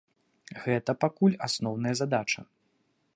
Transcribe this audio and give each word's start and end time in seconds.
Гэта 0.63 0.95
пакуль 1.05 1.37
асноўная 1.47 1.93
задача. 2.03 2.41